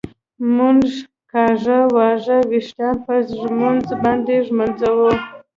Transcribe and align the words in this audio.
مونږ 0.55 0.81
کاږه 1.31 1.79
واږه 1.93 2.37
وېښتان 2.49 2.95
په 3.05 3.13
ږمونځ 3.41 3.85
باندي 4.01 4.37
ږمنځوو 4.47 5.11